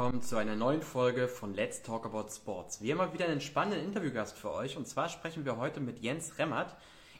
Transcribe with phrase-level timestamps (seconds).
[0.00, 2.80] willkommen zu einer neuen Folge von Let's Talk About Sports.
[2.80, 5.98] Wir haben mal wieder einen spannenden Interviewgast für euch und zwar sprechen wir heute mit
[5.98, 6.74] Jens Remmert.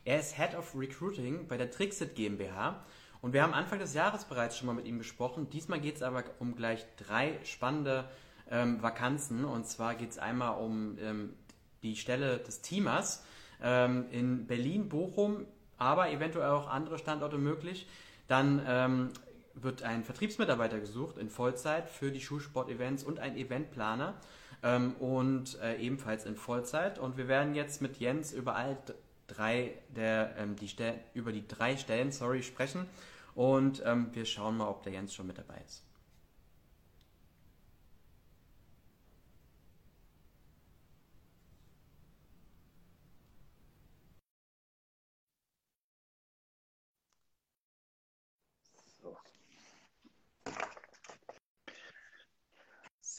[0.07, 2.83] Er ist Head of Recruiting bei der Trixit GmbH
[3.21, 5.51] und wir haben Anfang des Jahres bereits schon mal mit ihm gesprochen.
[5.51, 8.09] Diesmal geht es aber um gleich drei spannende
[8.51, 11.35] ähm, Vakanzen und zwar geht es einmal um ähm,
[11.83, 13.23] die Stelle des Teamers
[13.63, 15.45] ähm, in Berlin, Bochum,
[15.77, 17.87] aber eventuell auch andere Standorte möglich.
[18.27, 19.11] Dann ähm,
[19.63, 24.15] wird ein Vertriebsmitarbeiter gesucht in Vollzeit für die Schulsport-Events und ein Eventplaner
[24.63, 26.99] ähm, und äh, ebenfalls in Vollzeit.
[26.99, 28.77] Und wir werden jetzt mit Jens über all
[29.27, 30.71] drei der ähm, die
[31.15, 32.87] über die drei Stellen, sorry, sprechen
[33.35, 35.85] und ähm, wir schauen mal, ob der Jens schon mit dabei ist.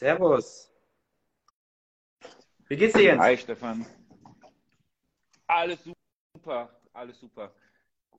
[0.01, 0.71] Servus.
[2.67, 3.21] Wie geht's dir Jens?
[3.21, 3.85] Hi Stefan.
[5.45, 5.77] Alles
[6.33, 7.51] super, alles super.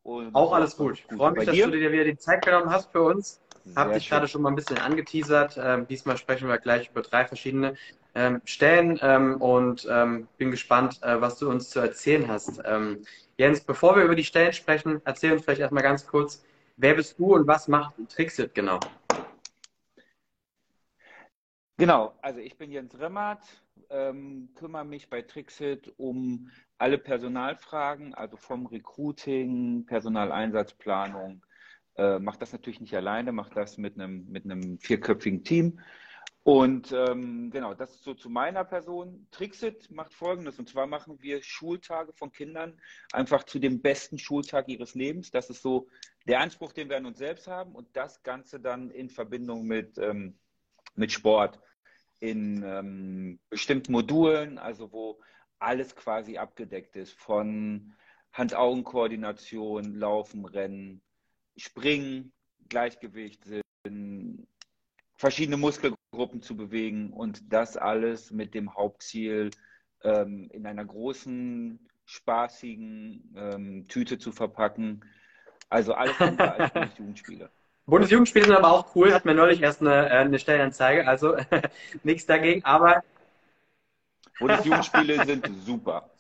[0.05, 0.99] Und auch alles gut.
[0.99, 1.67] Ich freue mich, dass dir?
[1.67, 3.41] du dir wieder die Zeit genommen hast für uns.
[3.75, 5.59] Hab dich gerade schon mal ein bisschen angeteasert.
[5.61, 7.75] Ähm, diesmal sprechen wir gleich über drei verschiedene
[8.15, 12.61] ähm, Stellen ähm, und ähm, bin gespannt, äh, was du uns zu erzählen hast.
[12.65, 13.05] Ähm,
[13.39, 16.45] Jens, bevor wir über die Stellen sprechen, erzähl uns vielleicht erstmal ganz kurz,
[16.77, 18.79] wer bist du und was macht Trixit genau?
[21.83, 23.43] Genau, also ich bin Jens Remmert,
[23.91, 31.45] ähm, kümmere mich bei Trixit um alle Personalfragen, also vom Recruiting, Personaleinsatzplanung.
[31.97, 34.45] Äh, mache das natürlich nicht alleine, mache das mit einem, mit
[34.81, 35.81] vierköpfigen Team.
[36.45, 39.27] Und ähm, genau, das ist so zu meiner Person.
[39.33, 42.81] Trixit macht Folgendes, und zwar machen wir Schultage von Kindern
[43.13, 45.33] einfach zu dem besten Schultag ihres Lebens.
[45.33, 45.89] Das ist so
[46.29, 49.99] der Anspruch, den wir an uns selbst haben und das Ganze dann in Verbindung mit,
[49.99, 50.39] ähm,
[50.95, 51.59] mit Sport
[52.23, 55.21] in ähm, bestimmten Modulen, also wo
[55.59, 57.95] alles quasi abgedeckt ist, von
[58.33, 61.03] Hand-Augen-Koordination, Laufen, Rennen,
[61.57, 62.33] Springen,
[62.69, 64.47] Gleichgewicht sind,
[65.17, 69.51] verschiedene Muskelgruppen zu bewegen und das alles mit dem Hauptziel,
[70.05, 75.05] ähm, in einer großen, spaßigen ähm, Tüte zu verpacken.
[75.69, 77.51] Also alles andere als Jugendspiele.
[77.87, 81.37] Bundesjugendspiele sind aber auch cool, hat mir neulich erst eine, äh, eine Stellenanzeige, also
[82.03, 83.03] nichts dagegen, aber.
[84.39, 86.11] Bundesjugendspiele sind super.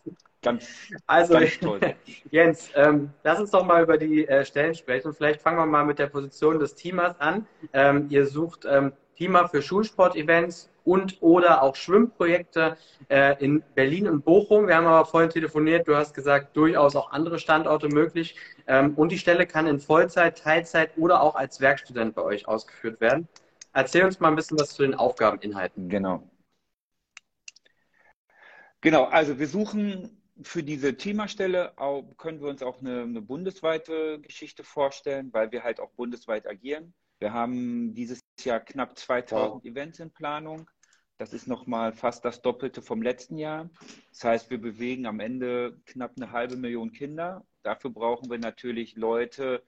[0.42, 0.68] Ganz,
[1.06, 1.80] also, ganz toll.
[2.30, 5.14] Jens, ähm, lass uns doch mal über die äh, Stellen sprechen.
[5.14, 7.46] Vielleicht fangen wir mal mit der Position des Teamers an.
[7.72, 12.76] Ähm, ihr sucht ähm, Teamer für Schulsportevents und oder auch Schwimmprojekte
[13.08, 14.66] äh, in Berlin und Bochum.
[14.66, 18.36] Wir haben aber vorhin telefoniert, du hast gesagt, durchaus auch andere Standorte möglich.
[18.66, 23.00] Ähm, und die Stelle kann in Vollzeit, Teilzeit oder auch als Werkstudent bei euch ausgeführt
[23.00, 23.28] werden.
[23.72, 25.88] Erzähl uns mal ein bisschen was zu den Aufgabeninhalten.
[25.88, 26.28] Genau.
[28.80, 31.72] Genau, also wir suchen für diese Themastelle
[32.16, 36.94] können wir uns auch eine, eine bundesweite Geschichte vorstellen, weil wir halt auch bundesweit agieren.
[37.18, 39.64] Wir haben dieses Jahr knapp 2000 wow.
[39.64, 40.68] Events in Planung.
[41.18, 43.70] Das ist nochmal fast das Doppelte vom letzten Jahr.
[44.10, 47.44] Das heißt, wir bewegen am Ende knapp eine halbe Million Kinder.
[47.62, 49.62] Dafür brauchen wir natürlich Leute,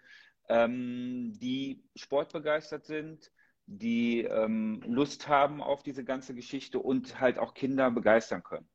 [0.48, 3.30] ähm, die sportbegeistert sind,
[3.66, 8.68] die ähm, Lust haben auf diese ganze Geschichte und halt auch Kinder begeistern können.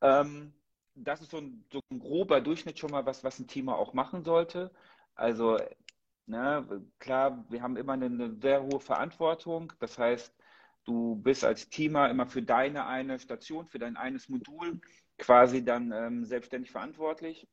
[0.00, 0.54] Ähm,
[0.94, 3.92] das ist so ein, so ein, grober Durchschnitt schon mal, was, was ein Team auch
[3.92, 4.70] machen sollte.
[5.14, 5.58] Also
[6.26, 6.84] Ne?
[6.98, 9.72] Klar, wir haben immer eine, eine sehr hohe Verantwortung.
[9.80, 10.34] Das heißt,
[10.84, 14.80] du bist als Teamer immer für deine eine Station, für dein eines Modul
[15.18, 17.46] quasi dann ähm, selbstständig verantwortlich.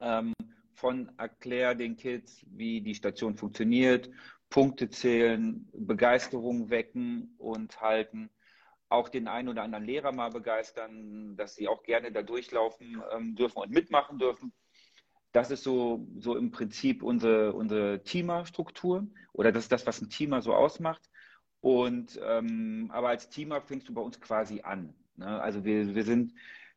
[0.00, 0.34] Ähm,
[0.74, 4.10] von erklär den Kids, wie die Station funktioniert,
[4.48, 8.30] Punkte zählen, Begeisterung wecken und halten.
[8.88, 13.36] Auch den einen oder anderen Lehrer mal begeistern, dass sie auch gerne da durchlaufen ähm,
[13.36, 14.52] dürfen und mitmachen dürfen
[15.32, 20.10] das ist so, so im Prinzip unsere, unsere Teamer-Struktur oder das ist das, was ein
[20.10, 21.08] Teamer so ausmacht.
[21.60, 24.94] Und ähm, aber als Teamer fängst du bei uns quasi an.
[25.16, 25.40] Ne?
[25.40, 26.32] Also wir, wir sind,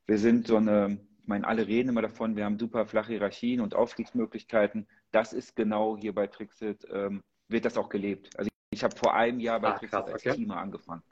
[0.06, 3.62] wir sind so eine, ich meine, alle reden immer davon, wir haben super flache Hierarchien
[3.62, 4.88] und Aufstiegsmöglichkeiten.
[5.12, 8.38] Das ist genau hier bei Trixit, ähm, wird das auch gelebt.
[8.38, 10.36] Also ich habe vor einem Jahr bei Ach, Trixit als okay.
[10.36, 11.04] Teamer angefangen.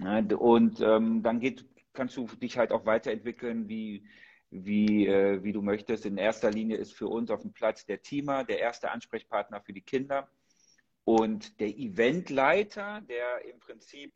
[0.00, 4.06] Ja, und ähm, dann geht, kannst du dich halt auch weiterentwickeln, wie
[4.50, 6.06] wie, äh, wie du möchtest.
[6.06, 9.72] In erster Linie ist für uns auf dem Platz der Teamer, der erste Ansprechpartner für
[9.72, 10.28] die Kinder
[11.04, 14.12] und der Eventleiter, der im Prinzip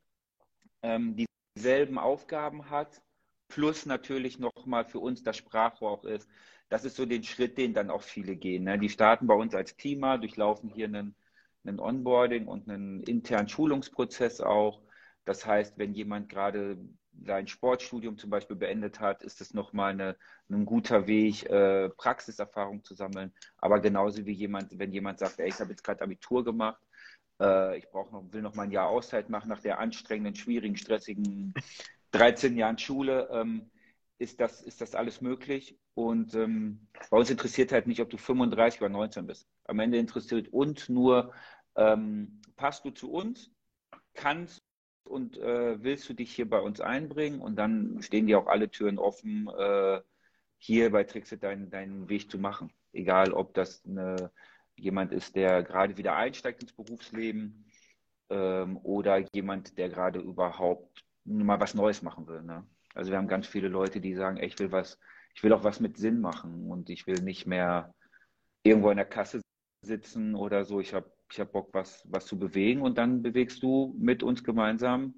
[0.82, 1.16] ähm,
[1.56, 3.00] dieselben Aufgaben hat,
[3.48, 6.28] plus natürlich nochmal für uns das Sprachrohr auch ist.
[6.68, 8.64] Das ist so den Schritt, den dann auch viele gehen.
[8.64, 8.78] Ne?
[8.78, 11.14] Die starten bei uns als Teamer, durchlaufen hier einen,
[11.64, 14.82] einen Onboarding und einen internen Schulungsprozess auch.
[15.24, 16.78] Das heißt, wenn jemand gerade
[17.24, 20.16] sein Sportstudium zum Beispiel beendet hat, ist es nochmal eine,
[20.50, 23.32] ein guter Weg, äh, Praxiserfahrung zu sammeln.
[23.58, 26.82] Aber genauso wie jemand, wenn jemand sagt, ey, ich habe jetzt gerade Abitur gemacht,
[27.40, 30.76] äh, ich brauche noch, will noch mal ein Jahr Auszeit machen nach der anstrengenden, schwierigen,
[30.76, 31.54] stressigen
[32.12, 33.70] 13 Jahren Schule, ähm,
[34.18, 35.78] ist, das, ist das alles möglich.
[35.94, 39.48] Und ähm, bei uns interessiert halt nicht, ob du 35 oder 19 bist.
[39.64, 41.32] Am Ende interessiert uns nur,
[41.76, 43.50] ähm, passt du zu uns,
[44.14, 44.62] kannst
[45.04, 48.70] und äh, willst du dich hier bei uns einbringen und dann stehen dir auch alle
[48.70, 50.00] Türen offen, äh,
[50.58, 52.72] hier bei Trixit deinen, deinen Weg zu machen.
[52.92, 54.30] Egal, ob das eine,
[54.76, 57.66] jemand ist, der gerade wieder einsteigt ins Berufsleben
[58.30, 62.42] ähm, oder jemand, der gerade überhaupt mal was Neues machen will.
[62.42, 62.66] Ne?
[62.94, 64.98] Also wir haben ganz viele Leute, die sagen, ey, ich will was,
[65.34, 67.94] ich will auch was mit Sinn machen und ich will nicht mehr
[68.62, 69.40] irgendwo in der Kasse
[69.82, 70.80] sitzen oder so.
[70.80, 74.44] Ich habe ich hab Bock, was, was zu bewegen und dann bewegst du mit uns
[74.44, 75.14] gemeinsam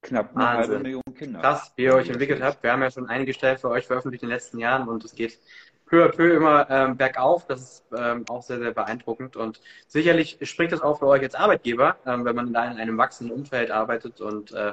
[0.00, 0.72] knapp eine Wahnsinn.
[0.72, 1.40] halbe Million Kinder.
[1.40, 2.62] Krass, wie ihr euch entwickelt habt.
[2.62, 5.14] Wir haben ja schon einige Stellen für euch veröffentlicht in den letzten Jahren und es
[5.14, 5.38] geht
[5.84, 7.46] peu à peu immer ähm, bergauf.
[7.46, 11.34] Das ist ähm, auch sehr, sehr beeindruckend und sicherlich spricht das auch für euch als
[11.34, 14.72] Arbeitgeber, ähm, wenn man da in einem wachsenden Umfeld arbeitet und äh,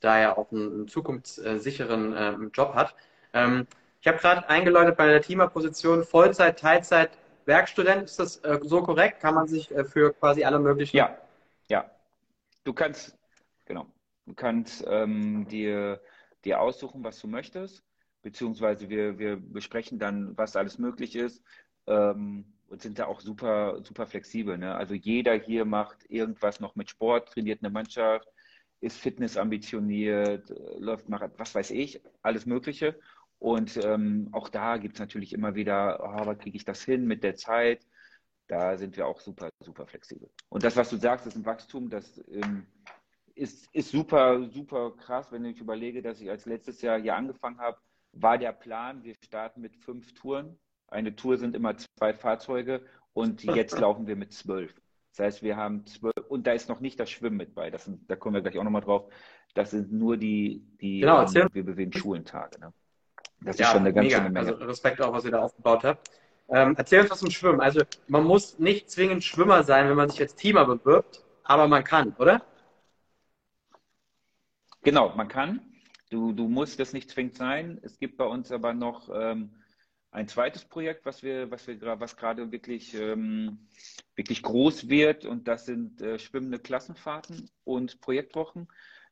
[0.00, 2.94] da ja auch einen, einen zukunftssicheren äh, Job hat.
[3.34, 3.66] Ähm,
[4.00, 7.10] ich habe gerade eingeläutet bei der Teamerposition Vollzeit, Teilzeit,
[7.48, 8.04] Werkstudent.
[8.04, 9.20] Ist das äh, so korrekt?
[9.20, 10.96] Kann man sich äh, für quasi alle möglichen.
[10.96, 11.18] Ja,
[11.68, 11.90] ja.
[12.62, 13.18] Du kannst,
[13.64, 13.86] genau,
[14.26, 16.00] du kannst ähm, dir,
[16.44, 17.82] dir aussuchen, was du möchtest,
[18.22, 21.42] beziehungsweise wir, wir besprechen dann, was alles möglich ist.
[21.86, 24.58] Ähm, und sind da auch super, super flexibel.
[24.58, 24.74] Ne?
[24.74, 28.28] Also jeder hier macht irgendwas noch mit Sport, trainiert eine Mannschaft,
[28.80, 32.98] ist Fitness ambitioniert, äh, läuft Marathon, was weiß ich, alles Mögliche.
[33.38, 37.06] Und ähm, auch da gibt es natürlich immer wieder, oh, was kriege ich das hin
[37.06, 37.86] mit der Zeit?
[38.48, 40.28] Da sind wir auch super, super flexibel.
[40.48, 42.66] Und das, was du sagst, ist ein Wachstum, das ähm,
[43.34, 45.30] ist, ist super, super krass.
[45.30, 47.78] Wenn ich überlege, dass ich als letztes Jahr hier angefangen habe,
[48.12, 50.58] war der Plan, wir starten mit fünf Touren.
[50.88, 54.74] Eine Tour sind immer zwei Fahrzeuge und jetzt laufen wir mit zwölf.
[55.16, 57.70] Das heißt, wir haben zwölf, und da ist noch nicht das Schwimmen mit bei.
[57.70, 59.12] Das sind, da kommen wir gleich auch nochmal drauf.
[59.54, 62.60] Das sind nur die, die genau, ähm, wir bewegen Schulentage.
[62.60, 62.72] Ne?
[63.40, 64.18] Das ja, ist schon eine ganz mega.
[64.18, 64.52] schöne Menge.
[64.52, 66.10] Also Respekt auch, was ihr da aufgebaut habt.
[66.48, 67.60] Ähm, erzähl uns was zum Schwimmen.
[67.60, 71.84] Also man muss nicht zwingend Schwimmer sein, wenn man sich als Teamer bewirbt, aber man
[71.84, 72.42] kann, oder?
[74.82, 75.60] Genau, man kann.
[76.10, 77.78] Du, du musst das nicht zwingend sein.
[77.82, 79.50] Es gibt bei uns aber noch ähm,
[80.10, 83.68] ein zweites Projekt, was wir, was wir was gerade wirklich, ähm,
[84.16, 88.68] wirklich groß wird, und das sind äh, schwimmende Klassenfahrten und Projektwochen.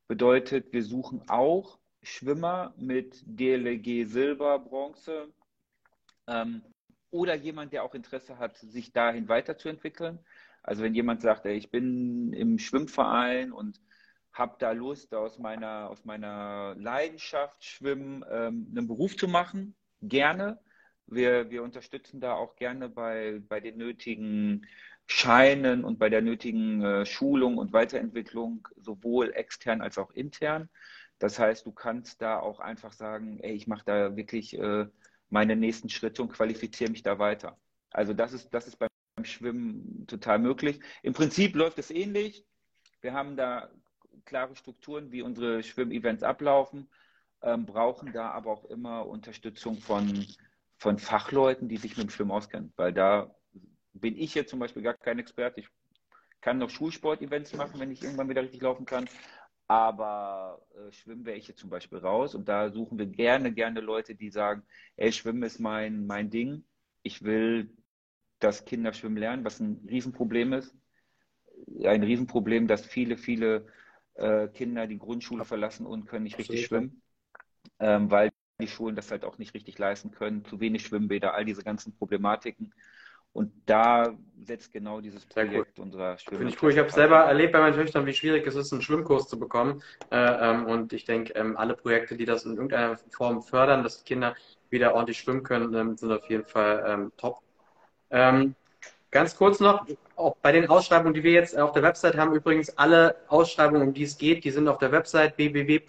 [0.08, 5.32] Bedeutet, wir suchen auch Schwimmer mit DLG Silber, Bronze
[6.26, 6.62] ähm,
[7.10, 10.18] oder jemand, der auch Interesse hat, sich dahin weiterzuentwickeln.
[10.62, 13.80] Also wenn jemand sagt, ey, ich bin im Schwimmverein und
[14.32, 20.60] habe da Lust, aus meiner, aus meiner Leidenschaft Schwimmen ähm, einen Beruf zu machen, gerne.
[21.06, 24.66] Wir, wir unterstützen da auch gerne bei, bei den nötigen
[25.06, 30.68] Scheinen und bei der nötigen äh, Schulung und Weiterentwicklung, sowohl extern als auch intern.
[31.18, 34.86] Das heißt, du kannst da auch einfach sagen, ey, ich mache da wirklich äh,
[35.30, 37.58] meine nächsten Schritte und qualifiziere mich da weiter.
[37.90, 38.88] Also das ist, das ist beim
[39.22, 40.80] Schwimmen total möglich.
[41.02, 42.44] Im Prinzip läuft es ähnlich.
[43.00, 43.70] Wir haben da
[44.24, 46.88] klare Strukturen, wie unsere Schwimmevents ablaufen,
[47.42, 50.26] ähm, brauchen da aber auch immer Unterstützung von
[50.78, 52.72] von Fachleuten, die sich mit dem Schwimmen auskennen.
[52.76, 53.34] Weil da
[53.92, 55.60] bin ich jetzt zum Beispiel gar kein Experte.
[55.60, 55.68] Ich
[56.40, 59.08] kann noch Schulsport-Events machen, wenn ich irgendwann wieder richtig laufen kann.
[59.68, 62.34] Aber äh, Schwimmen wäre ich jetzt zum Beispiel raus.
[62.34, 64.62] Und da suchen wir gerne, gerne Leute, die sagen,
[64.96, 66.64] ey, Schwimmen ist mein, mein Ding.
[67.02, 67.70] Ich will,
[68.38, 70.74] dass Kinder schwimmen lernen, was ein Riesenproblem ist.
[71.84, 73.66] Ein Riesenproblem, dass viele, viele
[74.14, 77.02] äh, Kinder die Grundschule verlassen und können nicht richtig schwimmen,
[77.78, 78.30] ähm, weil
[78.60, 81.96] die Schulen das halt auch nicht richtig leisten können, zu wenig Schwimmbäder, all diese ganzen
[81.96, 82.72] Problematiken.
[83.36, 85.84] Und da setzt genau dieses Projekt cool.
[85.84, 86.38] unserer Schwimm.
[86.38, 86.72] Finde ich cool.
[86.72, 89.82] Ich habe selber erlebt bei meinen Töchtern, wie schwierig es ist, einen Schwimmkurs zu bekommen.
[90.10, 94.02] Äh, ähm, und ich denke, ähm, alle Projekte, die das in irgendeiner Form fördern, dass
[94.02, 94.34] die Kinder
[94.70, 97.42] wieder ordentlich schwimmen können, ähm, sind auf jeden Fall top.
[99.10, 102.76] Ganz kurz noch, auch bei den Ausschreibungen, die wir jetzt auf der Website haben, übrigens
[102.76, 105.80] alle Ausschreibungen, um die es geht, die sind auf der Website www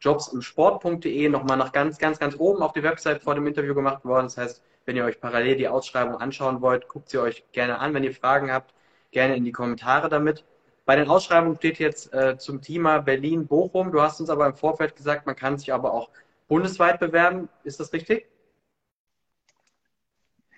[0.00, 4.26] jobsimsport.de nochmal nach ganz, ganz, ganz oben auf die Website vor dem Interview gemacht worden.
[4.26, 7.94] Das heißt, wenn ihr euch parallel die Ausschreibung anschauen wollt, guckt sie euch gerne an.
[7.94, 8.74] Wenn ihr Fragen habt,
[9.10, 10.44] gerne in die Kommentare damit.
[10.84, 13.90] Bei den Ausschreibungen steht jetzt äh, zum Thema Berlin-Bochum.
[13.90, 16.10] Du hast uns aber im Vorfeld gesagt, man kann sich aber auch
[16.46, 17.48] bundesweit bewerben.
[17.64, 18.26] Ist das richtig?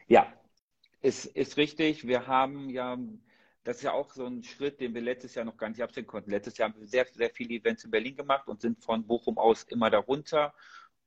[0.06, 0.26] Ja,
[1.00, 2.06] ist, ist richtig.
[2.06, 2.98] Wir haben ja
[3.68, 6.06] das ist ja auch so ein Schritt, den wir letztes Jahr noch gar nicht absehen
[6.06, 6.30] konnten.
[6.30, 9.36] Letztes Jahr haben wir sehr, sehr viele Events in Berlin gemacht und sind von Bochum
[9.36, 10.54] aus immer darunter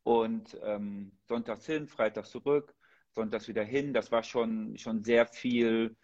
[0.03, 2.75] und ähm, sonntags hin, freitags zurück,
[3.15, 3.95] sonntags wieder hin.
[3.95, 5.95] Das war schon, schon sehr viel,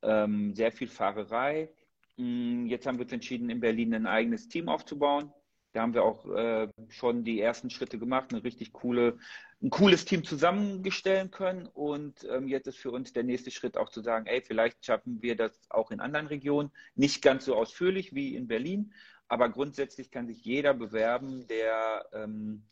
[0.00, 1.70] ähm, sehr viel Fahrerei.
[2.16, 5.30] Mm, jetzt haben wir uns entschieden, in Berlin ein eigenes Team aufzubauen.
[5.74, 9.18] Da haben wir auch äh, schon die ersten Schritte gemacht, eine richtig coole,
[9.62, 11.66] ein cooles Team zusammenstellen können.
[11.66, 15.22] Und ähm, jetzt ist für uns der nächste Schritt auch zu sagen, ey, vielleicht schaffen
[15.22, 16.70] wir das auch in anderen Regionen.
[16.94, 18.92] Nicht ganz so ausführlich wie in Berlin,
[19.28, 22.64] aber grundsätzlich kann sich jeder bewerben, der, ähm,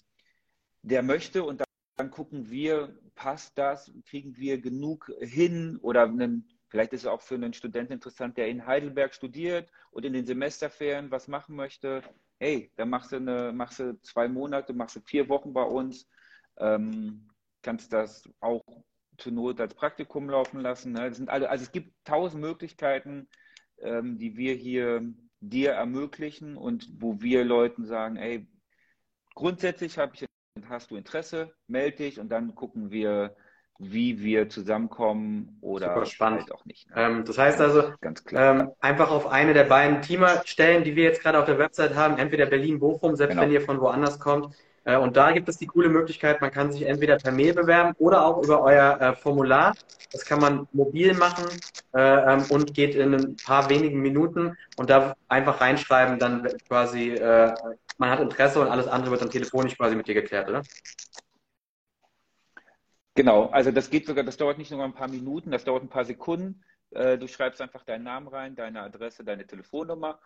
[0.82, 1.44] der möchte.
[1.44, 7.02] Und dann, dann gucken wir, passt das, kriegen wir genug hin oder einen Vielleicht ist
[7.02, 11.28] es auch für einen Studenten interessant, der in Heidelberg studiert und in den Semesterferien was
[11.28, 12.02] machen möchte.
[12.40, 16.08] Hey, dann machst du, eine, machst du zwei Monate, machst du vier Wochen bei uns,
[16.58, 17.28] ähm,
[17.62, 18.62] kannst das auch
[19.18, 20.92] zur Not als Praktikum laufen lassen.
[20.92, 21.08] Ne?
[21.08, 23.28] Das sind alle, also es gibt tausend Möglichkeiten,
[23.80, 25.02] ähm, die wir hier
[25.40, 28.46] dir ermöglichen und wo wir Leuten sagen, hey,
[29.34, 30.26] grundsätzlich ich,
[30.68, 33.36] hast du Interesse, melde dich und dann gucken wir,
[33.78, 36.88] wie wir zusammenkommen oder halt auch nicht.
[36.90, 36.96] Ne?
[36.96, 38.60] Ähm, das heißt also, ganz klar.
[38.60, 41.94] Ähm, einfach auf eine der beiden Teamer stellen, die wir jetzt gerade auf der Website
[41.94, 43.42] haben, entweder Berlin-Bochum, selbst genau.
[43.42, 44.54] wenn ihr von woanders kommt.
[44.84, 47.94] Äh, und da gibt es die coole Möglichkeit, man kann sich entweder per Mail bewerben
[47.98, 49.74] oder auch über euer äh, Formular.
[50.12, 51.46] Das kann man mobil machen
[51.94, 57.18] äh, ähm, und geht in ein paar wenigen Minuten und da einfach reinschreiben, dann quasi,
[57.98, 60.62] man hat Interesse und alles andere wird dann telefonisch quasi mit dir geklärt, oder?
[63.14, 65.88] Genau, also das geht sogar, das dauert nicht nur ein paar Minuten, das dauert ein
[65.88, 66.64] paar Sekunden.
[66.90, 70.18] Du schreibst einfach deinen Namen rein, deine Adresse, deine Telefonnummer.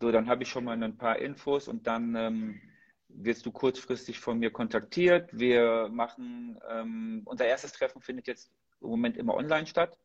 [0.00, 2.60] So, dann habe ich schon mal ein paar Infos und dann ähm,
[3.08, 5.30] wirst du kurzfristig von mir kontaktiert.
[5.32, 8.50] Wir machen, ähm, unser erstes Treffen findet jetzt
[8.80, 9.98] im Moment immer online statt.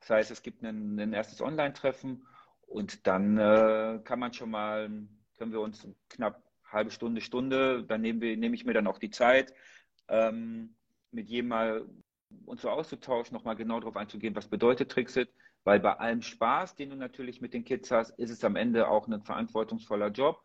[0.00, 2.26] Das heißt, es gibt ein, ein erstes Online-Treffen
[2.66, 4.88] und dann äh, kann man schon mal,
[5.36, 8.98] können wir uns knapp halbe Stunde, Stunde, dann nehmen wir, nehme ich mir dann auch
[8.98, 9.54] die Zeit.
[10.08, 10.74] Ähm,
[11.10, 11.86] mit jedem mal
[12.44, 15.32] uns so auszutauschen, nochmal genau darauf einzugehen, was bedeutet Trixit,
[15.64, 18.88] weil bei allem Spaß, den du natürlich mit den Kids hast, ist es am Ende
[18.88, 20.42] auch ein verantwortungsvoller Job.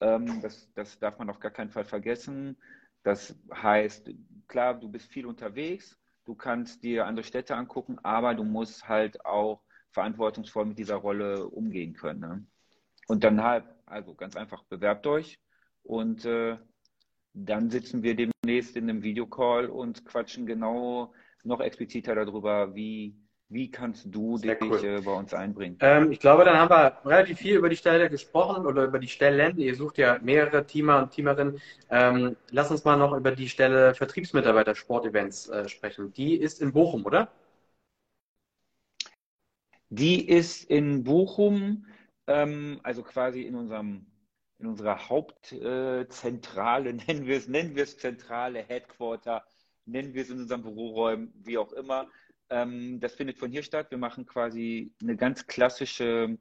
[0.00, 2.56] Ähm, das, das darf man auf gar keinen Fall vergessen.
[3.02, 4.10] Das heißt,
[4.48, 9.24] klar, du bist viel unterwegs, du kannst dir andere Städte angucken, aber du musst halt
[9.24, 12.20] auch verantwortungsvoll mit dieser Rolle umgehen können.
[12.20, 12.46] Ne?
[13.08, 15.38] Und dann halt, also ganz einfach, bewerbt euch
[15.82, 16.58] und äh,
[17.32, 23.16] dann sitzen wir demnächst in einem Videocall und quatschen genau noch expliziter darüber, wie,
[23.50, 24.84] wie kannst du Sehr dich cool.
[24.84, 25.76] äh, bei uns einbringen.
[25.80, 29.08] Ähm, ich glaube, dann haben wir relativ viel über die Stelle gesprochen oder über die
[29.08, 29.58] Stellen.
[29.58, 31.60] Ihr sucht ja mehrere Teamer und Teamerinnen.
[31.90, 36.12] Ähm, lass uns mal noch über die Stelle Vertriebsmitarbeiter Sportevents äh, sprechen.
[36.12, 37.28] Die ist in Bochum, oder?
[39.88, 41.86] Die ist in Bochum,
[42.28, 44.06] ähm, also quasi in unserem
[44.60, 49.42] in unserer Hauptzentrale, nennen wir es, nennen wir es zentrale Headquarter,
[49.86, 52.06] nennen wir es in unseren Büroräumen, wie auch immer.
[52.50, 53.90] Ähm, das findet von hier statt.
[53.90, 56.38] Wir machen quasi eine ganz klassische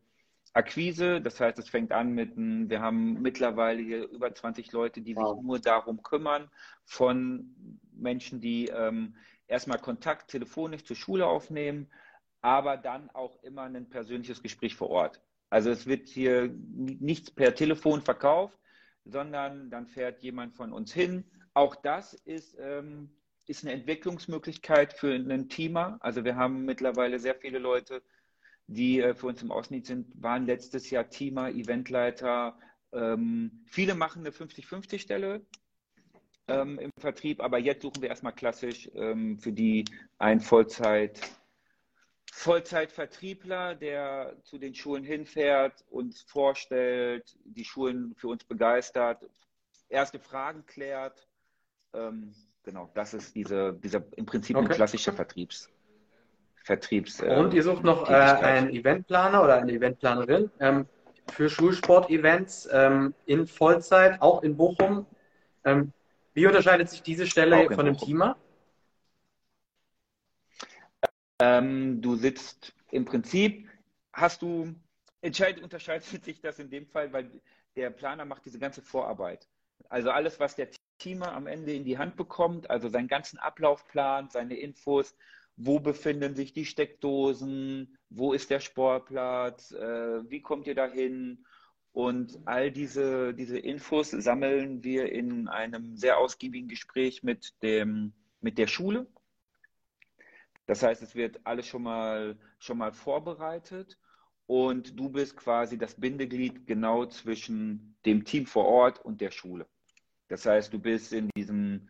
[0.53, 1.21] Akquise.
[1.21, 5.35] Das heißt, es fängt an mit, wir haben mittlerweile hier über 20 Leute, die wow.
[5.35, 6.49] sich nur darum kümmern,
[6.83, 7.55] von
[7.93, 9.15] Menschen, die ähm,
[9.47, 11.87] erstmal Kontakt telefonisch zur Schule aufnehmen,
[12.41, 15.21] aber dann auch immer ein persönliches Gespräch vor Ort.
[15.49, 18.57] Also es wird hier nichts per Telefon verkauft,
[19.05, 21.25] sondern dann fährt jemand von uns hin.
[21.53, 23.09] Auch das ist, ähm,
[23.49, 25.97] ist eine Entwicklungsmöglichkeit für einen Teamer.
[26.01, 28.03] Also wir haben mittlerweile sehr viele Leute,
[28.67, 32.57] die äh, für uns im Außendienst sind, waren letztes Jahr Teamer, Eventleiter.
[32.91, 35.45] Ähm, viele machen eine 50-50-Stelle
[36.47, 39.85] ähm, im Vertrieb, aber jetzt suchen wir erstmal klassisch ähm, für die
[40.19, 41.19] ein Vollzeit-
[42.31, 49.27] Vollzeitvertriebler, der zu den Schulen hinfährt, uns vorstellt, die Schulen für uns begeistert,
[49.89, 51.27] erste Fragen klärt.
[52.69, 54.67] Genau, das ist diese, dieser im Prinzip okay.
[54.67, 55.71] ein klassischer Vertriebs.
[56.63, 60.85] Vertriebs äh, Und ihr sucht noch äh, einen Eventplaner oder eine Eventplanerin ähm,
[61.31, 65.07] für Schulsport-Events ähm, in Vollzeit, auch in Bochum.
[65.65, 65.93] Ähm,
[66.35, 68.37] wie unterscheidet sich diese Stelle von dem Teamer?
[71.39, 73.67] Ähm, du sitzt im Prinzip,
[74.13, 74.75] hast du,
[75.21, 77.31] entscheidet, unterscheidet sich das in dem Fall, weil
[77.75, 79.47] der Planer macht diese ganze Vorarbeit.
[79.89, 84.29] Also alles, was der Teamer am Ende in die Hand bekommt, also seinen ganzen Ablaufplan,
[84.29, 85.15] seine Infos,
[85.57, 91.45] wo befinden sich die Steckdosen, wo ist der Sportplatz, äh, wie kommt ihr dahin?
[91.91, 98.59] Und all diese, diese Infos sammeln wir in einem sehr ausgiebigen Gespräch mit, dem, mit
[98.59, 99.07] der Schule,
[100.69, 103.97] das heißt, es wird alles schon mal, schon mal vorbereitet
[104.45, 109.65] und du bist quasi das Bindeglied genau zwischen dem Team vor Ort und der Schule.
[110.29, 111.89] Das heißt, du bist in diesem,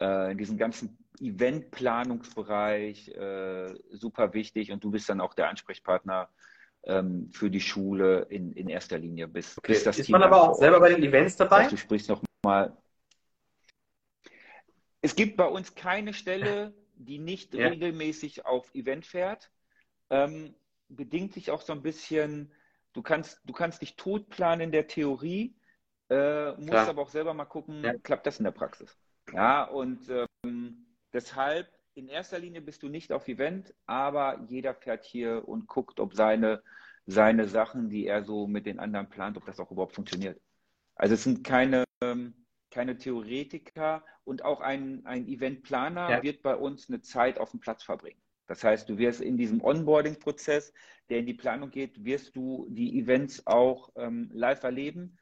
[0.00, 6.28] äh, in diesem ganzen Eventplanungsbereich äh, super wichtig und du bist dann auch der Ansprechpartner
[6.84, 9.28] ähm, für die Schule in, in erster Linie.
[9.28, 9.72] Bis, okay.
[9.72, 11.64] bis das ist Team man aber auch selber bei den Events dabei?
[11.64, 12.76] Heißt, du sprichst nochmal.
[15.02, 17.68] Es gibt bei uns keine Stelle, die nicht ja.
[17.68, 19.50] regelmäßig auf Event fährt.
[20.10, 20.54] Ähm,
[20.88, 22.52] bedingt sich auch so ein bisschen,
[22.92, 25.54] du kannst, du kannst dich tot planen in der Theorie,
[26.10, 26.88] äh, musst Klar.
[26.88, 27.94] aber auch selber mal gucken, ja.
[27.94, 28.98] klappt das in der Praxis.
[29.32, 30.00] Ja, und
[30.44, 35.66] ähm, deshalb in erster Linie bist du nicht auf Event, aber jeder fährt hier und
[35.66, 36.62] guckt, ob seine,
[37.06, 40.40] seine Sachen, die er so mit den anderen plant, ob das auch überhaupt funktioniert.
[40.94, 42.34] Also es sind keine, ähm,
[42.70, 46.22] keine Theoretiker und auch ein, ein Eventplaner ja.
[46.22, 48.20] wird bei uns eine Zeit auf dem Platz verbringen.
[48.46, 50.72] Das heißt, du wirst in diesem Onboarding-Prozess,
[51.08, 55.18] der in die Planung geht, wirst du die Events auch ähm, live erleben.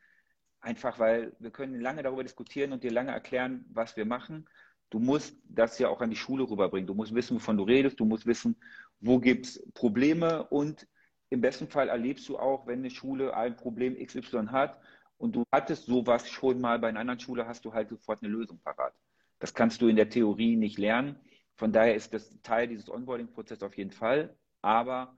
[0.60, 4.48] Einfach weil wir können lange darüber diskutieren und dir lange erklären, was wir machen.
[4.90, 6.86] Du musst das ja auch an die Schule rüberbringen.
[6.86, 8.00] Du musst wissen, wovon du redest.
[8.00, 8.56] Du musst wissen,
[9.00, 10.44] wo gibt es Probleme.
[10.48, 10.88] Und
[11.30, 14.80] im besten Fall erlebst du auch, wenn eine Schule ein Problem XY hat
[15.18, 18.32] und du hattest sowas schon mal bei einer anderen Schule, hast du halt sofort eine
[18.32, 18.94] Lösung parat.
[19.38, 21.16] Das kannst du in der Theorie nicht lernen.
[21.56, 25.16] Von daher ist das Teil dieses Onboarding-Prozesses auf jeden Fall, aber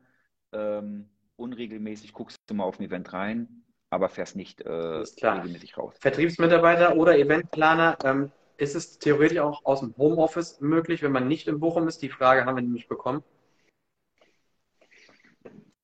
[0.52, 5.94] ähm, unregelmäßig guckst du mal auf ein Event rein, aber fährst nicht äh, regelmäßig raus.
[6.00, 11.49] Vertriebsmitarbeiter oder Eventplaner, ähm, ist es theoretisch auch aus dem Homeoffice möglich, wenn man nicht
[11.49, 12.02] in Bochum ist?
[12.02, 13.25] Die Frage haben wir nämlich bekommen.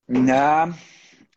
[0.05, 0.77] Na,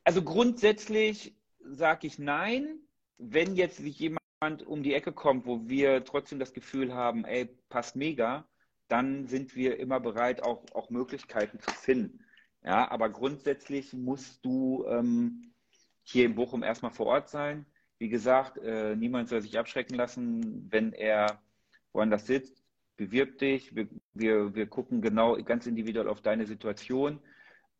[0.05, 2.79] also grundsätzlich sage ich nein.
[3.19, 4.21] Wenn jetzt sich jemand
[4.67, 8.47] um die Ecke kommt, wo wir trotzdem das Gefühl haben, ey, passt mega,
[8.89, 12.25] dann sind wir immer bereit, auch, auch Möglichkeiten zu finden.
[12.65, 15.50] Ja, aber grundsätzlich musst du ähm,
[16.11, 17.67] hier in Bochum erstmal vor Ort sein.
[17.99, 21.41] Wie gesagt, äh, niemand soll sich abschrecken lassen, wenn er
[21.93, 22.65] woanders sitzt.
[22.97, 23.75] Bewirb dich.
[23.75, 27.21] Wir, wir, wir gucken genau ganz individuell auf deine Situation.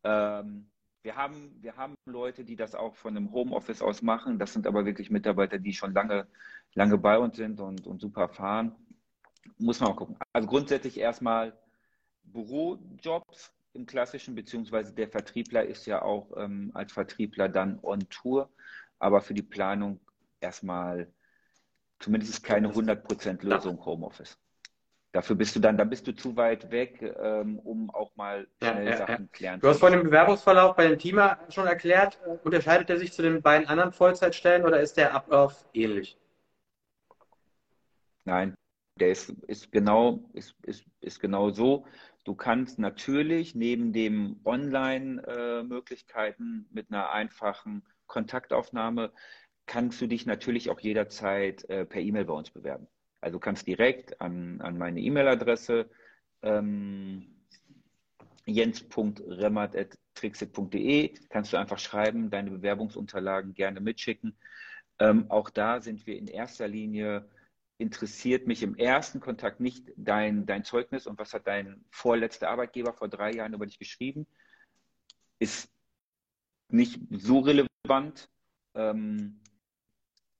[0.03, 0.69] Ähm,
[1.03, 4.37] wir haben, wir haben Leute, die das auch von einem Homeoffice aus machen.
[4.37, 6.27] Das sind aber wirklich Mitarbeiter, die schon lange,
[6.73, 8.75] lange bei uns sind und, und super fahren.
[9.57, 10.17] Muss man auch gucken.
[10.33, 11.57] Also grundsätzlich erstmal
[12.23, 18.49] Bürojobs im klassischen, beziehungsweise der Vertriebler ist ja auch ähm, als Vertriebler dann on Tour,
[18.99, 19.99] aber für die Planung
[20.39, 21.11] erstmal
[21.99, 24.37] zumindest keine 100% Lösung Homeoffice.
[25.13, 28.85] Dafür bist du dann, dann bist du zu weit weg, ähm, um auch mal schnell
[28.85, 29.29] ja, ja, Sachen ja.
[29.31, 29.61] klären zu können.
[29.61, 32.17] Du hast vorhin den Bewerbungsverlauf bei dem Teamer schon erklärt.
[32.43, 36.17] Unterscheidet er sich zu den beiden anderen Vollzeitstellen oder ist der Ablauf ähnlich?
[38.23, 38.55] Nein,
[38.99, 41.85] der ist, ist, genau, ist, ist, ist genau so.
[42.23, 49.11] Du kannst natürlich neben den Online-Möglichkeiten mit einer einfachen Kontaktaufnahme,
[49.65, 52.87] kannst du dich natürlich auch jederzeit äh, per E-Mail bei uns bewerben.
[53.21, 55.89] Also du kannst direkt an, an meine E-Mail-Adresse
[56.41, 57.41] ähm,
[58.45, 64.35] jens.remmert.trixit.de kannst du einfach schreiben, deine Bewerbungsunterlagen gerne mitschicken.
[64.99, 67.29] Ähm, auch da sind wir in erster Linie
[67.81, 72.93] interessiert mich im ersten Kontakt nicht dein, dein Zeugnis und was hat dein vorletzter Arbeitgeber
[72.93, 74.27] vor drei Jahren über dich geschrieben.
[75.39, 75.71] Ist
[76.69, 78.29] nicht so relevant.
[78.75, 79.41] Ähm,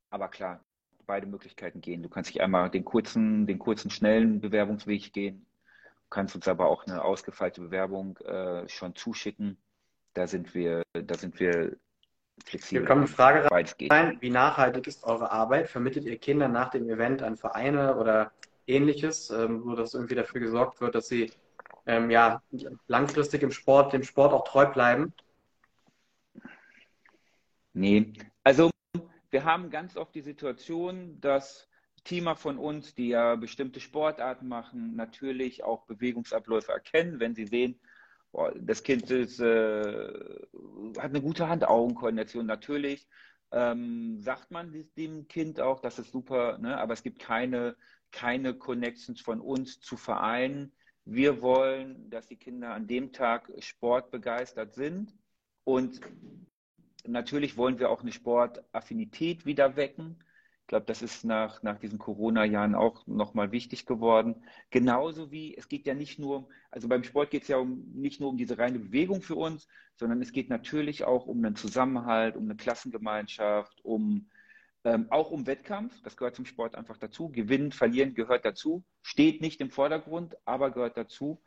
[0.10, 0.64] aber klar,
[1.06, 2.04] beide Möglichkeiten gehen.
[2.04, 5.46] Du kannst dich einmal den kurzen, den kurzen, schnellen Bewerbungsweg gehen.
[5.74, 9.58] Du kannst uns aber auch eine ausgefeilte Bewerbung äh, schon zuschicken.
[10.14, 11.78] Da sind wir, da sind wir
[12.44, 12.82] flexibel.
[12.82, 14.18] Hier kommt eine Frage rein.
[14.20, 15.70] Wie nachhaltig ist eure Arbeit?
[15.70, 18.32] Vermittelt ihr Kinder nach dem Event an Vereine oder
[18.68, 21.32] ähnliches, ähm, wo das irgendwie dafür gesorgt wird, dass sie
[21.86, 22.42] ähm, ja,
[22.88, 25.14] langfristig im Sport, dem Sport auch treu bleiben?
[27.74, 28.70] Nee, also
[29.30, 31.70] wir haben ganz oft die Situation, dass
[32.04, 37.80] Teamer von uns, die ja bestimmte Sportarten machen, natürlich auch Bewegungsabläufe erkennen, wenn sie sehen,
[38.32, 40.14] boah, das Kind ist, äh,
[40.98, 42.46] hat eine gute Hand-Augen-Koordination.
[42.46, 43.08] Natürlich
[43.52, 46.78] ähm, sagt man dem Kind auch, das ist super, ne?
[46.78, 47.76] aber es gibt keine,
[48.12, 50.74] keine Connections von uns zu Vereinen.
[51.06, 55.14] Wir wollen, dass die Kinder an dem Tag sportbegeistert sind
[55.64, 56.00] und
[57.06, 60.24] natürlich wollen wir auch eine Sportaffinität wieder wecken
[60.72, 64.42] glaube, das ist nach, nach diesen Corona-Jahren auch nochmal wichtig geworden.
[64.70, 68.22] Genauso wie es geht ja nicht nur, also beim Sport geht es ja um, nicht
[68.22, 72.38] nur um diese reine Bewegung für uns, sondern es geht natürlich auch um einen Zusammenhalt,
[72.38, 74.30] um eine Klassengemeinschaft, um
[74.86, 76.02] ähm, auch um Wettkampf.
[76.04, 77.30] Das gehört zum Sport einfach dazu.
[77.30, 78.86] Gewinnen, verlieren gehört dazu.
[79.02, 81.42] Steht nicht im Vordergrund, aber gehört dazu.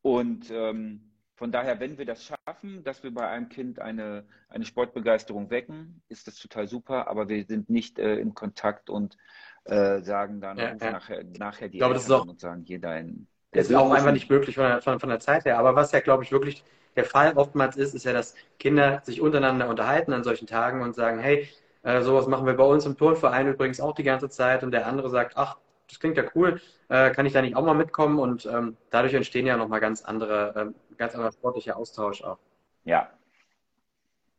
[0.00, 1.09] Und ähm,
[1.40, 6.02] von daher, wenn wir das schaffen, dass wir bei einem Kind eine, eine Sportbegeisterung wecken,
[6.10, 9.16] ist das total super, aber wir sind nicht äh, in Kontakt und
[9.64, 10.90] äh, sagen dann Ja, ja.
[10.92, 13.26] nachher, nachher die Ich glaube, das ist Eltern auch- und sagen, hier dein.
[13.52, 15.58] Das ist auch einfach nicht möglich von der, von, von der Zeit her.
[15.58, 16.62] Aber was ja, glaube ich, wirklich
[16.94, 20.94] der Fall oftmals ist, ist ja, dass Kinder sich untereinander unterhalten an solchen Tagen und
[20.94, 21.48] sagen, hey,
[21.82, 24.62] äh, sowas machen wir bei uns im Turnverein übrigens auch die ganze Zeit.
[24.62, 25.56] Und der andere sagt, ach,
[25.88, 28.18] das klingt ja cool, äh, kann ich da nicht auch mal mitkommen?
[28.18, 32.38] Und ähm, dadurch entstehen ja nochmal ganz andere, ähm, ganz anderer sportlicher Austausch auch.
[32.84, 33.10] Ja.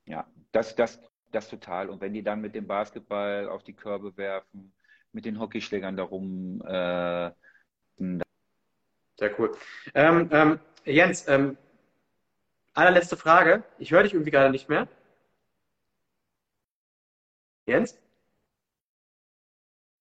[0.05, 0.99] Ja, das, das,
[1.31, 1.89] das total.
[1.89, 4.71] Und wenn die dann mit dem Basketball auf die Körbe werfen,
[5.11, 7.31] mit den Hockeyschlägern darum, äh,
[9.17, 9.57] Sehr cool.
[9.93, 11.57] Ähm, ähm, Jens, ähm,
[12.73, 13.63] allerletzte Frage.
[13.79, 14.87] Ich höre dich irgendwie gerade nicht mehr.
[17.65, 17.99] Jens?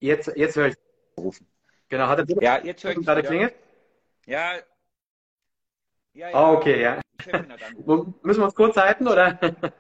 [0.01, 0.77] Jetzt, jetzt höre ich.
[1.19, 1.47] rufen.
[1.89, 3.55] Genau, hat der Ja, jetzt höre ich gerade klingelt?
[4.27, 4.61] Ja.
[6.15, 6.35] Ja, ja.
[6.35, 7.01] Ah, okay, ja.
[8.23, 9.39] Müssen wir uns kurz halten, oder?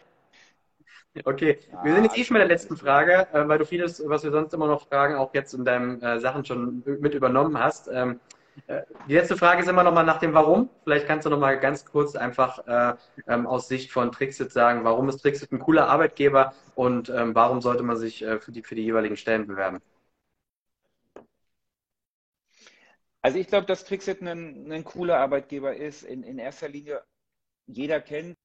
[1.24, 2.76] Okay, Ja, wir sind jetzt eh schon bei der letzten.
[2.76, 6.00] Frage, äh, weil du vieles, was wir sonst immer noch fragen, auch jetzt in deinen
[6.02, 7.88] äh, Sachen schon mit übernommen hast.
[7.92, 8.20] Ähm,
[8.68, 10.70] äh, die letzte Frage ist immer noch mal nach dem Warum.
[10.84, 12.94] Vielleicht kannst du noch mal ganz kurz einfach äh,
[13.26, 17.60] ähm, aus Sicht von Trixit sagen, warum ist Trixit ein cooler Arbeitgeber und ähm, warum
[17.60, 19.80] sollte man sich äh, für die, für die jeweiligen Stellen bewerben?
[23.22, 26.02] Also ich glaube, dass Trixit ein, ein cooler Arbeitgeber ist.
[26.02, 27.02] In, in erster Linie,
[27.66, 28.36] jeder kennt,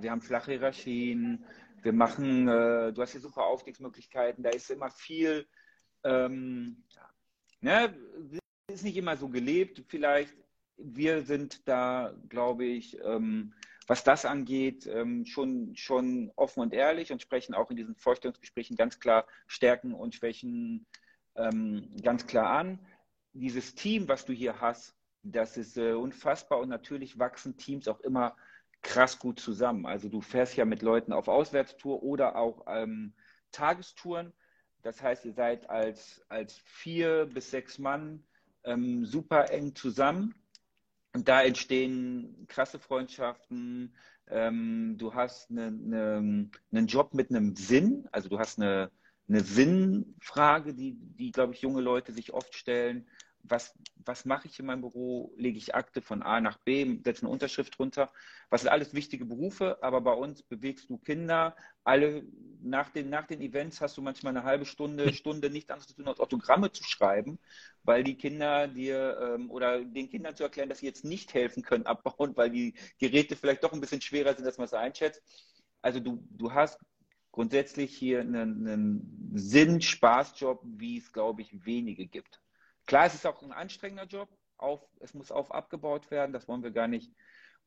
[0.00, 1.44] wir haben flache Hierarchien,
[1.82, 5.46] wir machen, äh, du hast hier super Aufstiegsmöglichkeiten, da ist immer viel,
[6.04, 6.84] ähm,
[7.60, 7.94] ne,
[8.68, 10.34] ist nicht immer so gelebt vielleicht.
[10.76, 13.52] Wir sind da, glaube ich, ähm,
[13.86, 18.76] was das angeht, ähm, schon, schon offen und ehrlich und sprechen auch in diesen Vorstellungsgesprächen
[18.76, 20.86] ganz klar Stärken und Schwächen
[21.34, 22.78] ähm, ganz klar an
[23.32, 28.00] dieses Team, was du hier hast, das ist äh, unfassbar und natürlich wachsen Teams auch
[28.00, 28.36] immer
[28.82, 29.86] krass gut zusammen.
[29.86, 33.12] Also du fährst ja mit Leuten auf Auswärtstour oder auch ähm,
[33.52, 34.32] Tagestouren.
[34.82, 38.24] Das heißt, ihr seid als, als vier bis sechs Mann
[38.64, 40.34] ähm, super eng zusammen.
[41.12, 43.94] Und da entstehen krasse Freundschaften.
[44.28, 48.08] Ähm, du hast eine, eine, einen Job mit einem Sinn.
[48.12, 48.90] Also du hast eine,
[49.30, 53.06] eine Sinnfrage, die, die, glaube ich, junge Leute sich oft stellen.
[53.42, 55.32] Was, was mache ich in meinem Büro?
[55.36, 58.12] Lege ich Akte von A nach B, setze eine Unterschrift runter?
[58.50, 61.56] Was sind alles wichtige Berufe, aber bei uns bewegst du Kinder.
[61.84, 62.24] Alle
[62.60, 65.94] nach den, nach den Events hast du manchmal eine halbe Stunde, Stunde nicht anderes zu
[65.94, 67.38] tun, als Autogramme zu schreiben,
[67.84, 71.62] weil die Kinder dir ähm, oder den Kindern zu erklären, dass sie jetzt nicht helfen
[71.62, 75.22] können abbauen, weil die Geräte vielleicht doch ein bisschen schwerer sind, als man es einschätzt.
[75.80, 76.78] Also du, du hast
[77.32, 82.40] grundsätzlich hier einen, einen Sinn-Spaß-Job, wie es, glaube ich, wenige gibt.
[82.86, 86.62] Klar, es ist auch ein anstrengender Job, auf, es muss auf abgebaut werden, das wollen
[86.62, 87.12] wir gar nicht,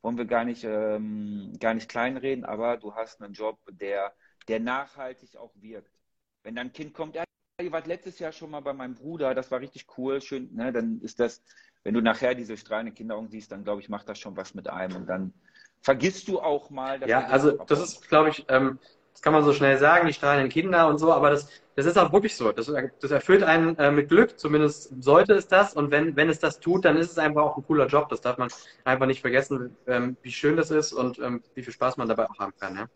[0.02, 4.14] wollen wir gar nicht, ähm, gar nicht kleinreden, aber du hast einen Job, der,
[4.48, 5.98] der nachhaltig auch wirkt.
[6.44, 7.24] Wenn dann ein Kind kommt, ja,
[7.62, 10.74] ihr wart letztes Jahr schon mal bei meinem Bruder, das war richtig cool, schön, ne,
[10.74, 11.42] dann ist das,
[11.84, 14.70] wenn du nachher diese strahlenden Kinderaugen siehst, dann glaube ich, macht das schon was mit
[14.70, 14.98] einem.
[14.98, 15.34] Und dann
[15.82, 18.80] vergisst du auch mal, dass Ja, also das ist, glaube ich, ähm,
[19.14, 21.98] das kann man so schnell sagen, die strahlenden Kinder und so, aber das, das ist
[21.98, 22.52] auch wirklich so.
[22.52, 25.76] Das, das erfüllt einen äh, mit Glück, zumindest sollte es das.
[25.76, 28.10] Und wenn, wenn es das tut, dann ist es einfach auch ein cooler Job.
[28.10, 28.50] Das darf man
[28.84, 32.30] einfach nicht vergessen, ähm, wie schön das ist und ähm, wie viel Spaß man dabei
[32.30, 32.76] auch haben kann.
[32.76, 32.88] Ja?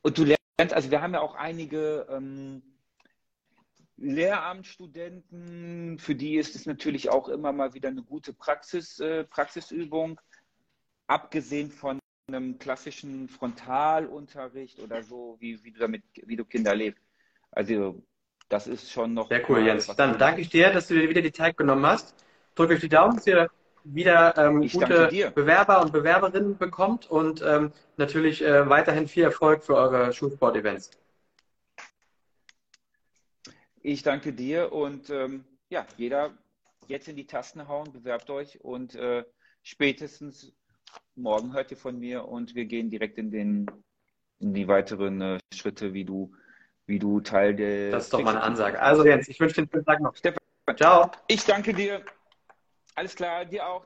[0.00, 2.62] Und du lernst, also wir haben ja auch einige ähm,
[3.96, 10.18] Lehramtsstudenten, für die ist es natürlich auch immer mal wieder eine gute Praxis, äh, Praxisübung,
[11.06, 12.01] abgesehen von
[12.34, 17.02] einem klassischen Frontalunterricht oder so, wie, wie du damit, wie du Kinder lebst.
[17.50, 18.02] Also
[18.48, 19.28] das ist schon noch.
[19.28, 19.86] Sehr cool, mal Jens.
[19.96, 22.14] Dann danke ich dir, dass du dir wieder die Zeit genommen hast.
[22.54, 23.50] Drück euch die Daumen, dass ihr
[23.84, 25.32] wieder ähm, gute.
[25.34, 30.90] Bewerber und Bewerberinnen bekommt und ähm, natürlich äh, weiterhin viel Erfolg für eure Schulsport-Events.
[33.80, 36.32] Ich danke dir und ähm, ja, jeder
[36.86, 39.24] jetzt in die Tasten hauen, bewerbt euch und äh,
[39.62, 40.52] spätestens
[41.14, 43.66] morgen hört ihr von mir und wir gehen direkt in den
[44.38, 46.34] in die weiteren äh, Schritte, wie du
[46.86, 48.80] wie du Teil der Das ist doch mal eine Ansage.
[48.80, 50.16] Also Jens, ich wünsche dir einen schönen Tag noch.
[50.16, 50.38] Stefan.
[50.76, 51.10] Ciao.
[51.28, 52.04] Ich danke dir.
[52.94, 53.80] Alles klar, dir auch.